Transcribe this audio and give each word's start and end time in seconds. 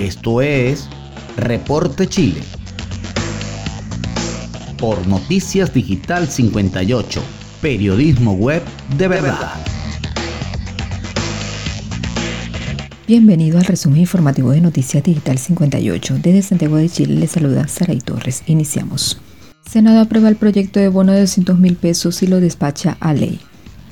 Esto 0.00 0.40
es 0.40 0.88
Reporte 1.36 2.06
Chile. 2.06 2.40
Por 4.78 5.06
Noticias 5.06 5.74
Digital 5.74 6.26
58, 6.26 7.22
periodismo 7.60 8.32
web 8.32 8.62
de 8.96 9.08
verdad. 9.08 9.52
Bienvenido 13.06 13.58
al 13.58 13.66
resumen 13.66 14.00
informativo 14.00 14.52
de 14.52 14.62
Noticias 14.62 15.02
Digital 15.02 15.36
58. 15.36 16.14
Desde 16.22 16.40
Santiago 16.40 16.76
de 16.76 16.88
Chile 16.88 17.16
le 17.16 17.26
saluda 17.26 17.68
Saray 17.68 17.98
Torres. 17.98 18.42
Iniciamos. 18.46 19.20
Senado 19.68 20.00
aprueba 20.00 20.30
el 20.30 20.36
proyecto 20.36 20.80
de 20.80 20.88
bono 20.88 21.12
de 21.12 21.20
200 21.20 21.58
mil 21.58 21.76
pesos 21.76 22.22
y 22.22 22.26
lo 22.26 22.40
despacha 22.40 22.96
a 23.00 23.12
ley. 23.12 23.38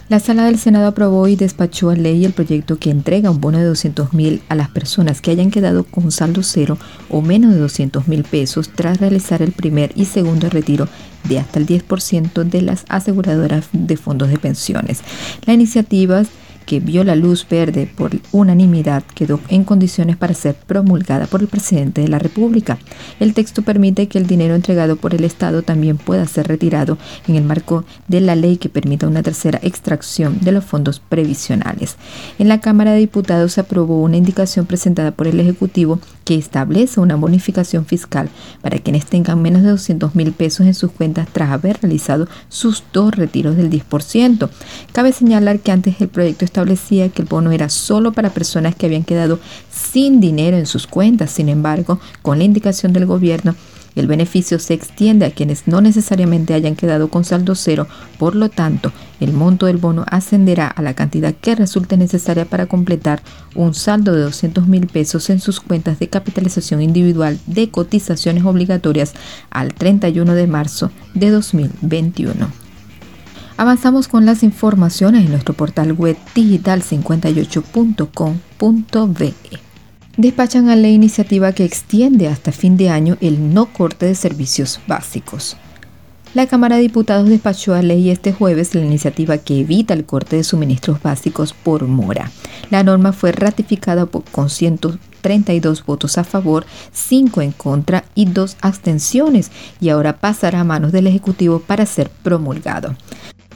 La 0.08 0.20
sala 0.20 0.46
del 0.46 0.58
Senado 0.58 0.86
aprobó 0.86 1.28
y 1.28 1.36
despachó 1.36 1.90
a 1.90 1.94
ley 1.94 2.24
el 2.24 2.32
proyecto 2.32 2.78
que 2.78 2.90
entrega 2.90 3.30
un 3.30 3.42
bono 3.42 3.58
de 3.58 3.64
200 3.64 4.14
mil 4.14 4.40
a 4.48 4.54
las 4.54 4.70
personas 4.70 5.20
que 5.20 5.30
hayan 5.30 5.50
quedado 5.50 5.84
con 5.84 6.10
saldo 6.12 6.42
cero 6.42 6.78
o 7.10 7.20
menos 7.20 7.52
de 7.52 7.58
200 7.58 8.08
mil 8.08 8.24
pesos 8.24 8.70
tras 8.74 9.00
realizar 9.00 9.42
el 9.42 9.52
primer 9.52 9.92
y 9.96 10.06
segundo 10.06 10.48
retiro 10.48 10.88
de 11.24 11.38
hasta 11.38 11.58
el 11.58 11.66
10% 11.66 12.44
de 12.44 12.62
las 12.62 12.86
aseguradoras 12.88 13.68
de 13.72 13.98
fondos 13.98 14.30
de 14.30 14.38
pensiones. 14.38 15.02
La 15.44 15.52
iniciativa 15.52 16.22
que 16.68 16.80
vio 16.80 17.02
la 17.02 17.16
luz 17.16 17.46
verde 17.48 17.90
por 17.96 18.10
unanimidad, 18.30 19.02
quedó 19.14 19.40
en 19.48 19.64
condiciones 19.64 20.18
para 20.18 20.34
ser 20.34 20.54
promulgada 20.54 21.26
por 21.26 21.40
el 21.40 21.48
presidente 21.48 22.02
de 22.02 22.08
la 22.08 22.18
República. 22.18 22.76
El 23.20 23.32
texto 23.32 23.62
permite 23.62 24.06
que 24.06 24.18
el 24.18 24.26
dinero 24.26 24.54
entregado 24.54 24.96
por 24.96 25.14
el 25.14 25.24
Estado 25.24 25.62
también 25.62 25.96
pueda 25.96 26.26
ser 26.26 26.46
retirado 26.46 26.98
en 27.26 27.36
el 27.36 27.44
marco 27.44 27.86
de 28.06 28.20
la 28.20 28.36
ley 28.36 28.58
que 28.58 28.68
permita 28.68 29.08
una 29.08 29.22
tercera 29.22 29.58
extracción 29.62 30.40
de 30.42 30.52
los 30.52 30.62
fondos 30.62 31.00
previsionales. 31.00 31.96
En 32.38 32.48
la 32.48 32.60
Cámara 32.60 32.92
de 32.92 32.98
Diputados 32.98 33.54
se 33.54 33.62
aprobó 33.62 34.02
una 34.02 34.18
indicación 34.18 34.66
presentada 34.66 35.12
por 35.12 35.26
el 35.26 35.40
Ejecutivo 35.40 36.00
que 36.28 36.34
establece 36.34 37.00
una 37.00 37.16
bonificación 37.16 37.86
fiscal 37.86 38.28
para 38.60 38.78
quienes 38.78 39.06
tengan 39.06 39.40
menos 39.40 39.62
de 39.62 39.70
200 39.70 40.14
mil 40.14 40.32
pesos 40.32 40.66
en 40.66 40.74
sus 40.74 40.90
cuentas 40.90 41.26
tras 41.32 41.50
haber 41.50 41.80
realizado 41.80 42.28
sus 42.50 42.84
dos 42.92 43.14
retiros 43.14 43.56
del 43.56 43.70
10%. 43.70 44.50
Cabe 44.92 45.12
señalar 45.12 45.60
que 45.60 45.72
antes 45.72 45.98
el 46.02 46.08
proyecto 46.08 46.44
establecía 46.44 47.08
que 47.08 47.22
el 47.22 47.28
bono 47.28 47.50
era 47.50 47.70
solo 47.70 48.12
para 48.12 48.28
personas 48.28 48.74
que 48.74 48.84
habían 48.84 49.04
quedado 49.04 49.40
sin 49.70 50.20
dinero 50.20 50.58
en 50.58 50.66
sus 50.66 50.86
cuentas. 50.86 51.30
Sin 51.30 51.48
embargo, 51.48 51.98
con 52.20 52.36
la 52.36 52.44
indicación 52.44 52.92
del 52.92 53.06
gobierno, 53.06 53.54
el 53.94 54.06
beneficio 54.06 54.58
se 54.58 54.74
extiende 54.74 55.24
a 55.24 55.30
quienes 55.30 55.66
no 55.66 55.80
necesariamente 55.80 56.52
hayan 56.52 56.76
quedado 56.76 57.08
con 57.08 57.24
saldo 57.24 57.54
cero, 57.54 57.86
por 58.18 58.36
lo 58.36 58.50
tanto, 58.50 58.92
el 59.20 59.32
monto 59.32 59.66
del 59.66 59.76
bono 59.78 60.04
ascenderá 60.08 60.66
a 60.68 60.82
la 60.82 60.94
cantidad 60.94 61.34
que 61.34 61.54
resulte 61.54 61.96
necesaria 61.96 62.44
para 62.44 62.66
completar 62.66 63.22
un 63.54 63.72
saldo 63.74 64.12
de 64.12 64.20
200 64.22 64.66
mil 64.68 64.86
pesos 64.86 65.30
en 65.30 65.40
sus 65.40 65.60
cuentas 65.60 65.98
de 65.98 66.08
capitalización 66.08 66.82
individual 66.82 67.38
de 67.46 67.70
cotizaciones 67.70 68.44
obligatorias 68.44 69.14
al 69.50 69.72
31 69.74 70.34
de 70.34 70.46
marzo 70.46 70.90
de 71.14 71.30
2021. 71.30 72.48
Avanzamos 73.56 74.06
con 74.06 74.24
las 74.24 74.44
informaciones 74.44 75.24
en 75.24 75.32
nuestro 75.32 75.54
portal 75.54 75.92
web 75.92 76.16
digital58.com.be. 76.34 79.34
Despachan 80.16 80.68
a 80.68 80.76
la 80.76 80.88
iniciativa 80.88 81.52
que 81.52 81.64
extiende 81.64 82.28
hasta 82.28 82.52
fin 82.52 82.76
de 82.76 82.90
año 82.90 83.16
el 83.20 83.52
no 83.52 83.66
corte 83.66 84.06
de 84.06 84.14
servicios 84.14 84.78
básicos. 84.86 85.56
La 86.34 86.46
Cámara 86.46 86.76
de 86.76 86.82
Diputados 86.82 87.28
despachó 87.28 87.74
a 87.74 87.80
ley 87.80 88.10
este 88.10 88.34
jueves 88.34 88.74
la 88.74 88.82
iniciativa 88.82 89.38
que 89.38 89.60
evita 89.60 89.94
el 89.94 90.04
corte 90.04 90.36
de 90.36 90.44
suministros 90.44 91.02
básicos 91.02 91.54
por 91.54 91.84
mora. 91.86 92.30
La 92.70 92.82
norma 92.82 93.12
fue 93.12 93.32
ratificada 93.32 94.06
con 94.06 94.50
132 94.50 95.86
votos 95.86 96.18
a 96.18 96.24
favor, 96.24 96.66
5 96.92 97.40
en 97.40 97.52
contra 97.52 98.04
y 98.14 98.26
2 98.26 98.58
abstenciones 98.60 99.50
y 99.80 99.88
ahora 99.88 100.18
pasará 100.18 100.60
a 100.60 100.64
manos 100.64 100.92
del 100.92 101.06
Ejecutivo 101.06 101.60
para 101.60 101.86
ser 101.86 102.10
promulgado. 102.22 102.94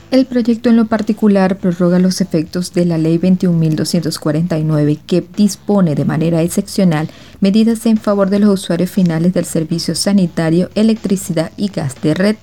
El 0.09 0.25
proyecto 0.25 0.69
en 0.69 0.75
lo 0.75 0.85
particular 0.85 1.57
prorroga 1.57 1.99
los 1.99 2.21
efectos 2.21 2.73
de 2.73 2.85
la 2.85 2.97
Ley 2.97 3.17
21.249 3.17 4.99
que 5.07 5.25
dispone 5.35 5.95
de 5.95 6.05
manera 6.05 6.41
excepcional 6.41 7.07
medidas 7.39 7.85
en 7.85 7.97
favor 7.97 8.29
de 8.29 8.39
los 8.39 8.61
usuarios 8.61 8.91
finales 8.91 9.33
del 9.33 9.45
servicio 9.45 9.95
sanitario, 9.95 10.69
electricidad 10.75 11.51
y 11.57 11.69
gas 11.69 11.95
de 12.01 12.13
red 12.13 12.35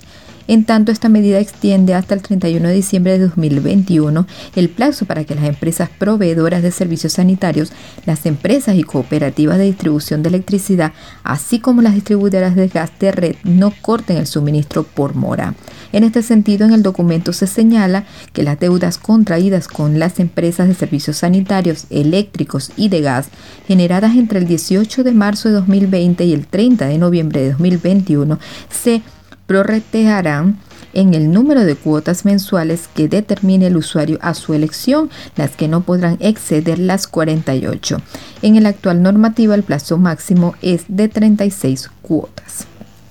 en 0.51 0.65
tanto, 0.65 0.91
esta 0.91 1.09
medida 1.09 1.39
extiende 1.39 1.95
hasta 1.95 2.13
el 2.13 2.23
31 2.23 2.67
de 2.67 2.75
diciembre 2.75 3.13
de 3.13 3.27
2021 3.27 4.27
el 4.57 4.69
plazo 4.69 5.07
para 5.07 5.23
que 5.23 5.37
las 5.37 5.45
empresas 5.45 5.89
proveedoras 5.97 6.61
de 6.61 6.73
servicios 6.73 7.13
sanitarios, 7.13 7.71
las 8.05 8.27
empresas 8.27 8.75
y 8.75 8.83
cooperativas 8.83 9.59
de 9.59 9.67
distribución 9.67 10.25
de 10.25 10.31
electricidad, 10.31 10.93
así 11.23 11.61
como 11.61 11.83
las 11.83 11.95
distribuidoras 11.95 12.57
de 12.57 12.67
gas 12.67 12.91
de 12.99 13.13
red, 13.13 13.37
no 13.45 13.73
corten 13.81 14.17
el 14.17 14.27
suministro 14.27 14.83
por 14.83 15.15
mora. 15.15 15.55
En 15.93 16.03
este 16.03 16.21
sentido, 16.21 16.67
en 16.67 16.73
el 16.73 16.83
documento 16.83 17.33
se 17.33 17.47
señala 17.47 18.03
que 18.33 18.43
las 18.43 18.59
deudas 18.59 18.99
contraídas 18.99 19.69
con 19.69 20.01
las 20.01 20.19
empresas 20.19 20.67
de 20.67 20.75
servicios 20.75 21.19
sanitarios, 21.19 21.87
eléctricos 21.91 22.73
y 22.77 22.89
de 22.89 23.03
gas 23.03 23.29
generadas 23.69 24.17
entre 24.17 24.41
el 24.41 24.49
18 24.49 25.05
de 25.05 25.13
marzo 25.13 25.49
de 25.49 25.55
2020 25.55 26.25
y 26.25 26.33
el 26.33 26.49
30 26.49 26.87
de 26.87 26.99
noviembre 26.99 27.41
de 27.41 27.51
2021 27.51 28.41
se 28.69 29.03
prorratearán 29.51 30.59
en 30.93 31.13
el 31.13 31.33
número 31.33 31.65
de 31.65 31.75
cuotas 31.75 32.25
mensuales 32.25 32.89
que 32.95 33.09
determine 33.09 33.67
el 33.67 33.77
usuario 33.77 34.17
a 34.23 34.35
su 34.35 34.55
elección, 34.55 35.11
las 35.35 35.57
que 35.57 35.67
no 35.67 35.81
podrán 35.81 36.19
exceder 36.21 36.79
las 36.79 37.09
48. 37.09 38.01
En 38.43 38.55
el 38.55 38.65
actual 38.65 39.03
normativa 39.03 39.57
el 39.57 39.65
plazo 39.65 39.99
máximo 39.99 40.55
es 40.63 40.85
de 40.87 41.09
36 41.09 41.91
cuotas. 42.01 42.69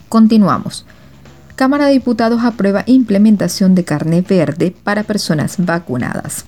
Continuamos. 0.07 0.85
Cámara 1.57 1.87
de 1.87 1.91
Diputados 1.91 2.41
aprueba 2.45 2.85
implementación 2.85 3.75
de 3.75 3.83
carne 3.83 4.21
verde 4.21 4.73
para 4.81 5.03
personas 5.03 5.55
vacunadas 5.57 6.45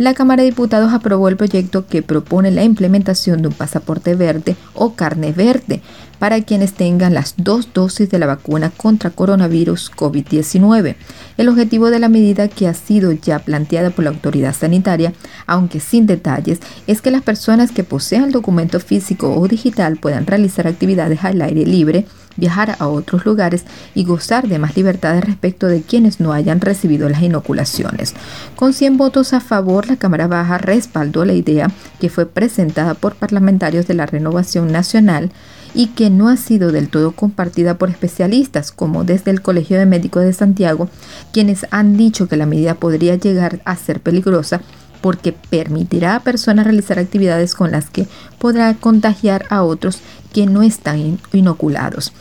la 0.00 0.14
Cámara 0.14 0.42
de 0.42 0.48
Diputados 0.48 0.94
aprobó 0.94 1.28
el 1.28 1.36
proyecto 1.36 1.86
que 1.86 2.00
propone 2.00 2.50
la 2.50 2.64
implementación 2.64 3.42
de 3.42 3.48
un 3.48 3.54
pasaporte 3.54 4.14
verde 4.14 4.56
o 4.72 4.94
carne 4.94 5.30
verde 5.32 5.82
para 6.18 6.40
quienes 6.40 6.72
tengan 6.72 7.12
las 7.12 7.34
dos 7.36 7.74
dosis 7.74 8.08
de 8.08 8.18
la 8.18 8.24
vacuna 8.24 8.70
contra 8.74 9.10
coronavirus 9.10 9.92
COVID-19. 9.92 10.96
El 11.36 11.48
objetivo 11.50 11.90
de 11.90 11.98
la 11.98 12.08
medida 12.08 12.48
que 12.48 12.66
ha 12.66 12.72
sido 12.72 13.12
ya 13.12 13.40
planteada 13.40 13.90
por 13.90 14.04
la 14.04 14.10
autoridad 14.10 14.54
sanitaria, 14.54 15.12
aunque 15.46 15.80
sin 15.80 16.06
detalles, 16.06 16.60
es 16.86 17.02
que 17.02 17.10
las 17.10 17.20
personas 17.20 17.70
que 17.70 17.84
posean 17.84 18.24
el 18.24 18.32
documento 18.32 18.80
físico 18.80 19.34
o 19.34 19.48
digital 19.48 19.98
puedan 19.98 20.26
realizar 20.26 20.66
actividades 20.66 21.24
al 21.24 21.42
aire 21.42 21.66
libre, 21.66 22.06
viajar 22.40 22.76
a 22.78 22.88
otros 22.88 23.24
lugares 23.24 23.64
y 23.94 24.04
gozar 24.04 24.48
de 24.48 24.58
más 24.58 24.76
libertades 24.76 25.24
respecto 25.24 25.66
de 25.66 25.82
quienes 25.82 26.18
no 26.18 26.32
hayan 26.32 26.60
recibido 26.60 27.08
las 27.08 27.22
inoculaciones. 27.22 28.14
Con 28.56 28.72
100 28.72 28.96
votos 28.96 29.32
a 29.32 29.40
favor, 29.40 29.86
la 29.88 29.96
Cámara 29.96 30.26
Baja 30.26 30.58
respaldó 30.58 31.24
la 31.24 31.34
idea 31.34 31.70
que 32.00 32.08
fue 32.08 32.26
presentada 32.26 32.94
por 32.94 33.14
parlamentarios 33.14 33.86
de 33.86 33.94
la 33.94 34.06
Renovación 34.06 34.72
Nacional 34.72 35.30
y 35.74 35.88
que 35.88 36.10
no 36.10 36.28
ha 36.28 36.36
sido 36.36 36.72
del 36.72 36.88
todo 36.88 37.12
compartida 37.12 37.78
por 37.78 37.90
especialistas 37.90 38.72
como 38.72 39.04
desde 39.04 39.30
el 39.30 39.42
Colegio 39.42 39.78
de 39.78 39.86
Médicos 39.86 40.24
de 40.24 40.32
Santiago, 40.32 40.88
quienes 41.32 41.66
han 41.70 41.96
dicho 41.96 42.26
que 42.28 42.36
la 42.36 42.46
medida 42.46 42.74
podría 42.74 43.14
llegar 43.14 43.60
a 43.64 43.76
ser 43.76 44.00
peligrosa 44.00 44.60
porque 45.00 45.32
permitirá 45.32 46.16
a 46.16 46.20
personas 46.20 46.66
realizar 46.66 46.98
actividades 46.98 47.54
con 47.54 47.70
las 47.70 47.88
que 47.88 48.06
podrá 48.38 48.74
contagiar 48.74 49.46
a 49.48 49.62
otros 49.62 50.00
que 50.32 50.46
no 50.46 50.62
están 50.62 51.18
inoculados. 51.32 52.12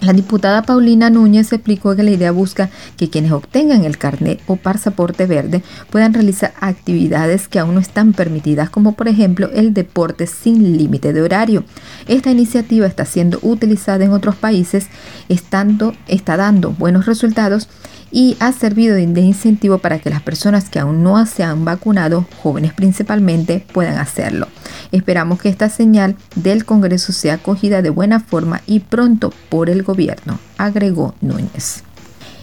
La 0.00 0.14
diputada 0.14 0.62
Paulina 0.62 1.10
Núñez 1.10 1.52
explicó 1.52 1.94
que 1.94 2.02
la 2.02 2.10
idea 2.10 2.32
busca 2.32 2.70
que 2.96 3.10
quienes 3.10 3.32
obtengan 3.32 3.84
el 3.84 3.98
carnet 3.98 4.40
o 4.46 4.56
pasaporte 4.56 5.26
verde 5.26 5.62
puedan 5.90 6.14
realizar 6.14 6.54
actividades 6.60 7.48
que 7.48 7.58
aún 7.58 7.74
no 7.74 7.80
están 7.80 8.14
permitidas, 8.14 8.70
como 8.70 8.92
por 8.92 9.08
ejemplo 9.08 9.50
el 9.52 9.74
deporte 9.74 10.26
sin 10.26 10.78
límite 10.78 11.12
de 11.12 11.20
horario. 11.20 11.64
Esta 12.08 12.30
iniciativa 12.30 12.86
está 12.86 13.04
siendo 13.04 13.40
utilizada 13.42 14.02
en 14.02 14.12
otros 14.12 14.36
países, 14.36 14.86
estando, 15.28 15.94
está 16.08 16.38
dando 16.38 16.70
buenos 16.70 17.04
resultados 17.04 17.68
y 18.10 18.36
ha 18.40 18.52
servido 18.52 18.94
de 18.96 19.02
incentivo 19.02 19.78
para 19.78 19.98
que 19.98 20.10
las 20.10 20.22
personas 20.22 20.68
que 20.68 20.78
aún 20.78 21.02
no 21.02 21.24
se 21.26 21.44
han 21.44 21.64
vacunado, 21.64 22.26
jóvenes 22.42 22.72
principalmente, 22.72 23.64
puedan 23.72 23.98
hacerlo. 23.98 24.48
Esperamos 24.92 25.40
que 25.40 25.48
esta 25.48 25.68
señal 25.68 26.16
del 26.34 26.64
Congreso 26.64 27.12
sea 27.12 27.34
acogida 27.34 27.82
de 27.82 27.90
buena 27.90 28.20
forma 28.20 28.62
y 28.66 28.80
pronto 28.80 29.32
por 29.48 29.70
el 29.70 29.82
gobierno, 29.82 30.38
agregó 30.58 31.14
Núñez. 31.20 31.84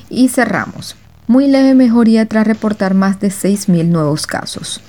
Y 0.10 0.30
cerramos. 0.30 0.96
Muy 1.28 1.48
leve 1.48 1.74
mejoría 1.76 2.26
tras 2.26 2.48
reportar 2.48 2.94
más 2.94 3.20
de 3.20 3.28
6.000 3.28 3.88
nuevos 3.88 4.28
casos. 4.28 4.82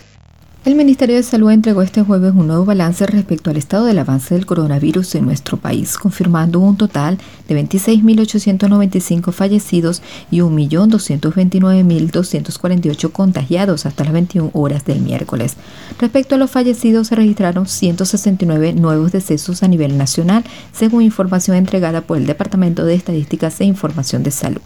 El 0.65 0.75
Ministerio 0.75 1.15
de 1.15 1.23
Salud 1.23 1.53
entregó 1.53 1.83
este 1.83 2.03
jueves 2.03 2.33
un 2.35 2.49
nuevo 2.49 2.65
balance 2.65 3.07
respecto 3.07 3.49
al 3.49 3.57
estado 3.57 3.85
del 3.85 4.01
avance 4.01 4.35
del 4.35 4.45
coronavirus 4.45 5.15
en 5.15 5.25
nuestro 5.25 5.57
país, 5.57 5.97
confirmando 5.97 6.59
un 6.59 6.77
total 6.77 7.17
de 7.47 7.63
26.895 7.63 9.33
fallecidos 9.33 10.03
y 10.33 10.41
1.229.248 10.41 13.13
contagiados 13.13 13.87
hasta 13.87 14.03
las 14.03 14.13
21 14.13 14.51
horas 14.53 14.85
del 14.85 15.01
miércoles. 15.01 15.55
Respecto 16.01 16.35
a 16.35 16.39
los 16.39 16.51
fallecidos, 16.51 17.07
se 17.07 17.15
registraron 17.15 17.67
169 17.67 18.73
nuevos 18.73 19.13
decesos 19.13 19.63
a 19.63 19.69
nivel 19.69 19.97
nacional, 19.97 20.43
según 20.73 21.03
información 21.03 21.57
entregada 21.57 22.01
por 22.01 22.19
el 22.19 22.27
Departamento 22.27 22.85
de 22.85 22.95
Estadísticas 22.95 23.61
e 23.61 23.65
Información 23.65 24.25
de 24.25 24.33
Salud. 24.33 24.61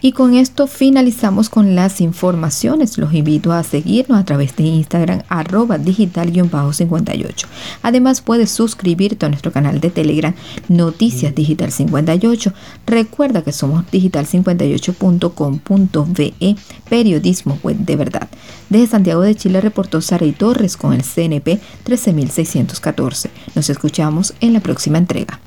Y 0.00 0.12
con 0.12 0.34
esto 0.34 0.66
finalizamos 0.66 1.48
con 1.48 1.74
las 1.74 2.00
informaciones. 2.00 2.98
Los 2.98 3.14
invito 3.14 3.52
a 3.52 3.62
seguirnos 3.62 4.18
a 4.18 4.24
través 4.24 4.56
de 4.56 4.64
Instagram 4.64 5.22
arroba 5.28 5.78
digital-58. 5.78 7.46
Además 7.82 8.20
puedes 8.20 8.50
suscribirte 8.50 9.26
a 9.26 9.28
nuestro 9.28 9.52
canal 9.52 9.80
de 9.80 9.90
Telegram 9.90 10.34
Noticias 10.68 11.34
Digital 11.34 11.72
58. 11.72 12.52
Recuerda 12.86 13.42
que 13.42 13.52
somos 13.52 13.84
digital58.com.ve, 13.90 16.56
periodismo 16.88 17.58
web 17.62 17.76
de 17.78 17.96
verdad. 17.96 18.28
Desde 18.68 18.88
Santiago 18.88 19.22
de 19.22 19.34
Chile 19.34 19.60
reportó 19.60 20.00
Sara 20.00 20.26
Torres 20.36 20.76
con 20.76 20.92
el 20.92 21.02
CNP 21.02 21.60
13614. 21.84 23.30
Nos 23.54 23.70
escuchamos 23.70 24.34
en 24.40 24.52
la 24.52 24.60
próxima 24.60 24.98
entrega. 24.98 25.40